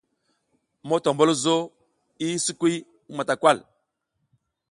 Motombulzo 0.87 1.55
i 2.25 2.27
sikwi 2.43 2.73
matakay. 3.15 3.57